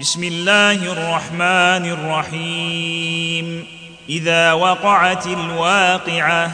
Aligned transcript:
بسم 0.00 0.24
الله 0.24 0.92
الرحمن 0.92 1.90
الرحيم. 1.90 3.66
إذا 4.08 4.52
وقعت 4.52 5.26
الواقعة 5.26 6.50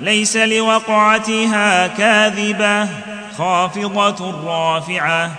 ليس 0.00 0.36
لوقعتها 0.36 1.86
كاذبة 1.86 2.88
خافضة 3.38 4.46
رافعة. 4.46 5.30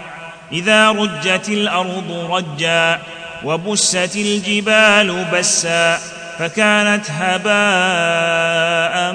إذا 0.51 0.91
رجت 0.91 1.49
الأرض 1.49 2.27
رجا 2.31 2.99
وبست 3.43 4.15
الجبال 4.15 5.25
بسا 5.33 5.97
فكانت 6.39 7.11
هباء 7.11 9.13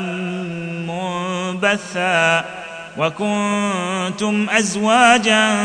منبثا. 0.86 2.44
وكنتم 2.98 4.46
أزواجا 4.50 5.56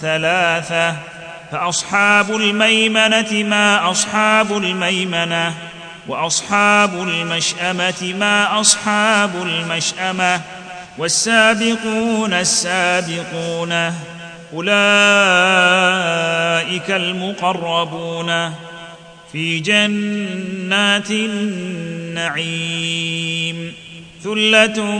ثلاثة 0.00 1.13
فأصحاب 1.54 2.36
الميمنة 2.36 3.32
ما 3.32 3.90
أصحاب 3.90 4.56
الميمنة 4.56 5.54
وأصحاب 6.08 7.02
المشأمة 7.08 8.14
ما 8.18 8.60
أصحاب 8.60 9.30
المشأمة 9.42 10.40
والسابقون 10.98 12.32
السابقون 12.32 13.72
أولئك 14.52 14.74
المقربون 16.90 18.52
في 19.32 19.60
جنات 19.60 21.10
النعيم. 22.30 22.64
ثلة 24.22 24.98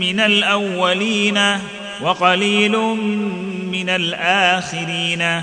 من 0.00 0.20
الأولين 0.20 1.58
وقليل 2.00 2.78
من 3.70 3.88
الآخرين. 3.88 5.42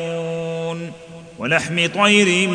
ولحم 1.41 1.87
طير 1.87 2.47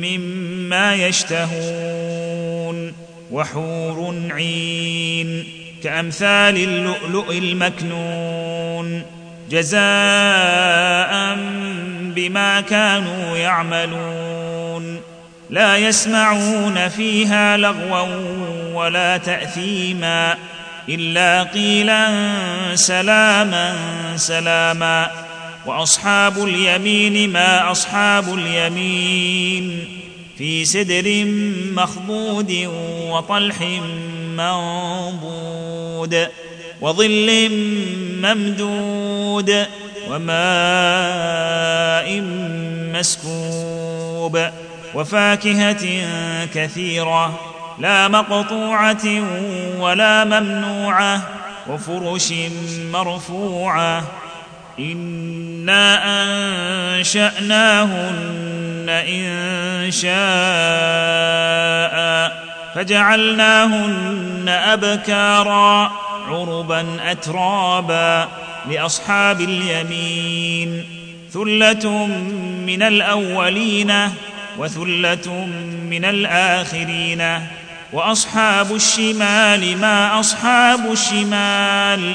مما 0.00 0.94
يشتهون 0.94 2.92
وحور 3.30 4.14
عين 4.30 5.44
كأمثال 5.82 6.56
اللؤلؤ 6.56 7.32
المكنون 7.32 9.02
جزاء 9.50 9.82
بما 12.14 12.60
كانوا 12.60 13.36
يعملون 13.36 15.00
لا 15.50 15.76
يسمعون 15.76 16.88
فيها 16.88 17.56
لغوا 17.56 18.06
ولا 18.74 19.16
تأثيما 19.16 20.36
إلا 20.88 21.42
قيلا 21.42 22.08
سلاما 22.74 23.76
سلاما 24.16 25.31
وأصحاب 25.66 26.44
اليمين 26.44 27.32
ما 27.32 27.70
أصحاب 27.70 28.34
اليمين 28.34 29.88
في 30.38 30.64
سدر 30.64 31.24
مخضود 31.74 32.68
وطلح 33.10 33.60
منضود 34.36 36.28
وظل 36.80 37.50
ممدود 38.22 39.66
وماء 40.10 41.42
مسكوب 42.92 44.38
وفاكهة 44.94 45.84
كثيرة 46.54 47.40
لا 47.78 48.08
مقطوعة 48.08 49.04
ولا 49.80 50.24
ممنوعة 50.24 51.22
وفرش 51.68 52.32
مرفوعة 52.92 54.21
أنا 54.78 56.02
انشاناهن 56.98 58.86
ان 58.88 59.90
شاء 59.90 60.12
فجعلناهن 62.74 64.48
ابكارا 64.48 65.92
عربا 66.28 66.86
اترابا 67.10 68.28
لاصحاب 68.70 69.40
اليمين 69.40 70.84
ثله 71.32 72.06
من 72.66 72.82
الاولين 72.82 73.92
وثله 74.58 75.46
من 75.90 76.04
الاخرين 76.04 77.40
واصحاب 77.92 78.74
الشمال 78.74 79.78
ما 79.78 80.20
اصحاب 80.20 80.92
الشمال 80.92 82.14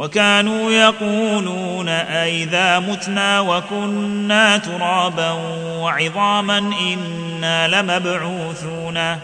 وكانوا 0.00 0.70
يقولون 0.70 1.88
أئذا 1.88 2.78
متنا 2.78 3.40
وكنا 3.40 4.58
ترابا 4.58 5.30
وعظاما 5.80 6.58
إنا 6.58 7.68
لمبعوثون 7.68 9.18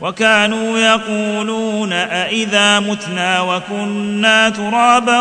وكانوا 0.00 0.78
يقولون 0.78 1.92
أئذا 1.92 2.80
متنا 2.80 3.40
وكنا 3.40 4.48
ترابا 4.48 5.20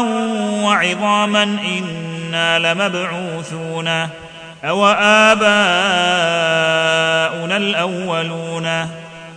وعظاما 0.63 1.43
إنا 1.43 2.59
لمبعوثون 2.59 3.87
أو 4.63 4.87
آباؤنا 4.87 5.47
الأولون 7.57 8.89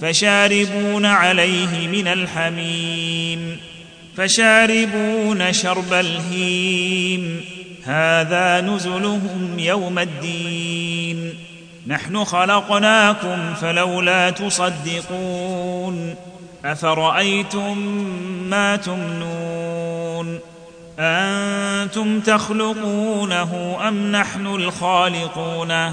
فشاربون 0.00 1.06
عليه 1.06 1.88
من 1.88 2.08
الحميم 2.08 3.56
فشاربون 4.16 5.52
شرب 5.52 5.92
الهيم 5.92 7.40
هذا 7.84 8.60
نزلهم 8.60 9.58
يوم 9.58 9.98
الدين 9.98 11.34
نحن 11.86 12.24
خلقناكم 12.24 13.54
فلولا 13.54 14.30
تصدقون 14.30 16.14
أفرأيتم 16.64 17.78
ما 18.50 18.76
تمنون 18.76 20.38
أنتم 20.98 22.20
تخلقونه 22.20 23.78
أم 23.88 24.12
نحن 24.12 24.46
الخالقون 24.46 25.92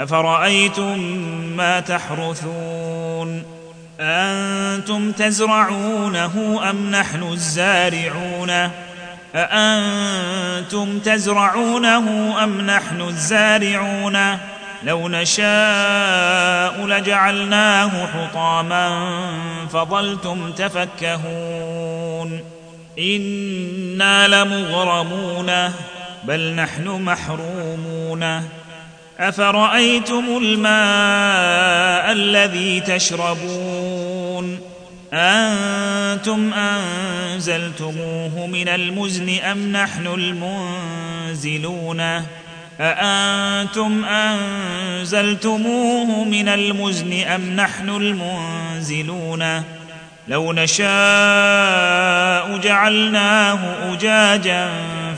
أفرأيتم 0.00 0.98
ما 1.56 1.80
تحرثون؟ 1.80 3.42
أنتم 4.00 5.12
تزرعونه 5.12 6.60
أم 6.70 6.90
نحن 6.90 7.22
الزارعون؟ 7.22 8.70
أأنتم 9.34 10.98
تزرعونه 10.98 12.34
أم 12.44 12.60
نحن 12.60 13.00
الزارعون؟ 13.00 14.38
لو 14.82 15.08
نشاء 15.08 16.86
لجعلناه 16.86 18.06
حطاما 18.06 19.08
فظلتم 19.72 20.52
تفكهون. 20.52 22.40
إنا 22.98 24.28
لمغرمون 24.28 25.72
بل 26.24 26.54
نحن 26.54 26.88
محرومون. 26.88 28.42
أفرأيتم 29.20 30.24
الماء 30.42 32.12
الذي 32.12 32.80
تشربون؟ 32.80 34.60
أنتم 35.12 36.52
أنزلتموه 36.54 38.46
من 38.46 38.68
المزن 38.68 39.38
أم 39.38 39.72
نحن 39.72 40.06
المنزلون؟ 40.06 42.00
أأنتم 42.80 44.04
أنزلتموه 44.04 45.64
من 46.24 46.48
المزن 46.48 47.22
أم 47.22 47.56
نحن 47.56 47.88
المنزلون؟ 47.88 49.62
لو 50.28 50.52
نشاء 50.52 50.90
جعلناه 52.56 53.58
أجاجا 53.92 54.70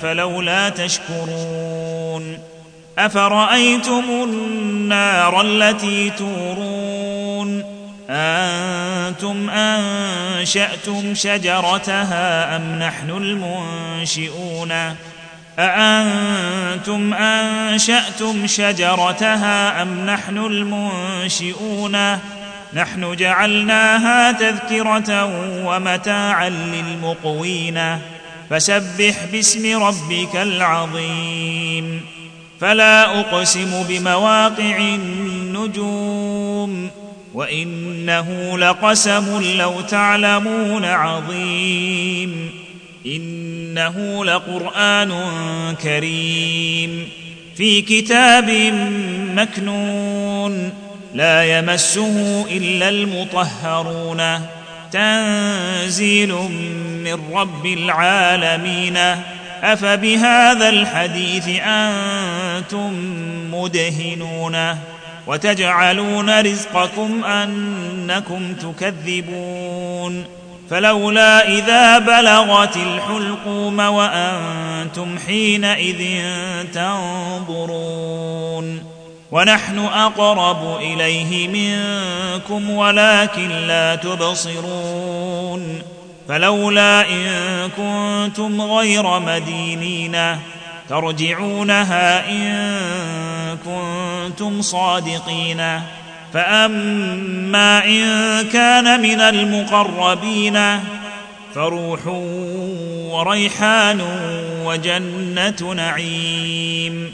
فلولا 0.03 0.69
تشكرون. 0.69 2.52
أفرأيتم 2.99 4.05
النار 4.09 5.41
التي 5.41 6.11
تورون؟ 6.11 7.65
أنتم 8.11 9.51
أنشأتم 9.51 11.15
شجرتها 11.15 12.57
أم 12.57 12.79
نحن 12.79 13.11
المنشئون؟ 13.11 14.73
أأنتم 15.59 17.15
أنشأتم 17.15 18.47
شجرتها 18.47 19.83
أم 19.83 20.07
نحن 20.07 20.39
المنشئون؟ 20.39 22.19
نحن 22.75 23.17
جعلناها 23.17 24.33
تذكرة 24.33 25.25
ومتاعا 25.67 26.49
للمقوين. 26.49 27.99
فسبح 28.51 29.15
باسم 29.33 29.83
ربك 29.83 30.37
العظيم. 30.37 32.22
فلا 32.63 33.21
أقسم 33.21 33.83
بمواقع 33.89 34.79
النجوم 34.79 36.91
وإنه 37.35 38.59
لقسم 38.59 39.43
لو 39.59 39.81
تعلمون 39.81 40.85
عظيم 40.85 42.51
إنه 43.07 44.25
لقرآن 44.25 45.13
كريم 45.83 47.09
في 47.57 47.83
كتاب 47.83 48.51
مكنون 49.35 50.73
لا 51.15 51.59
يمسه 51.59 52.47
إلا 52.51 52.89
المطهرون 52.89 54.23
تنزيل 54.93 56.33
من 57.05 57.19
رب 57.33 57.67
العالمين 57.67 58.99
أفبهذا 59.63 60.69
الحديث 60.69 61.49
أنتم 61.49 62.42
مدهنون 63.53 64.77
وتجعلون 65.27 66.41
رزقكم 66.41 67.25
أنكم 67.25 68.55
تكذبون 68.55 70.25
فلولا 70.71 71.49
إذا 71.49 71.99
بلغت 71.99 72.77
الحلقوم 72.77 73.79
وأنتم 73.79 75.19
حينئذ 75.27 76.23
تنظرون 76.75 78.13
ونحن 79.33 79.79
أقرب 79.79 80.77
إليه 80.81 81.49
منكم 81.49 82.71
ولكن 82.71 83.49
لا 83.49 83.95
تبصرون 83.95 85.83
فلولا 86.29 87.09
إن 87.09 87.29
كنتم 87.77 88.63
غير 88.63 89.19
مدينين 89.19 90.39
ترجعونها 90.89 92.31
إن 92.31 92.79
كنتم 93.65 94.63
صادقين. 94.63 95.81
فأما 96.35 97.85
إن 97.85 98.45
كان 98.53 99.03
من 99.03 99.21
المقربين 99.21 100.59
فروح 101.55 102.07
وريحان 103.11 104.01
وجنة 104.65 105.75
نعيم. 105.75 107.13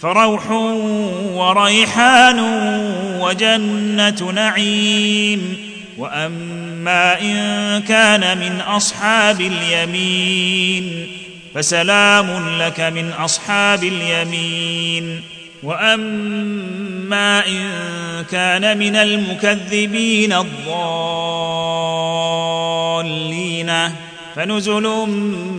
فروح 0.00 0.50
وريحان 1.32 2.40
وجنة 3.20 4.32
نعيم. 4.32 5.56
وأما 5.98 7.20
إن 7.20 7.82
كان 7.88 8.38
من 8.38 8.60
أصحاب 8.60 9.40
اليمين 9.40 11.06
فسلام 11.54 12.58
لك 12.58 12.80
من 12.80 13.12
أصحاب 13.12 13.84
اليمين. 13.84 15.20
وأما 15.62 17.46
إن 17.46 17.68
كان 18.30 18.78
من 18.78 18.96
المكذبين 18.96 20.32
الضالين 23.02 23.72
فنزل 24.36 24.82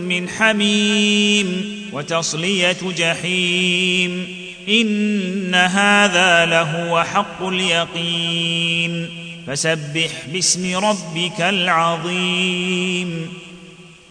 من 0.08 0.28
حميم 0.28 1.64
وتصلية 1.92 2.76
جحيم. 2.96 4.36
إن 4.68 5.54
هذا 5.54 6.46
لهو 6.46 7.04
حق 7.04 7.46
اليقين. 7.46 9.08
فسبح 9.46 10.10
باسم 10.32 10.76
ربك 10.76 11.40
العظيم. 11.40 13.28